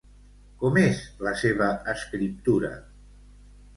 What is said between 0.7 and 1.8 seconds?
és la seva